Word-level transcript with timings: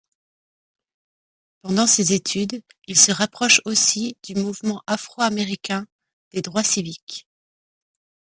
Pendant 1.61 1.85
ces 1.85 2.11
études, 2.13 2.63
il 2.87 2.97
se 2.97 3.11
rapproche 3.11 3.61
aussi 3.65 4.17
du 4.23 4.33
Mouvement 4.33 4.81
afro-américain 4.87 5.85
des 6.31 6.41
droits 6.41 6.63
civiques. 6.63 7.27